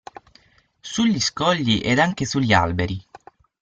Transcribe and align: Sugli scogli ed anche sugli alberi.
Sugli 0.79 1.19
scogli 1.19 1.79
ed 1.83 1.99
anche 1.99 2.25
sugli 2.25 2.53
alberi. 2.53 2.99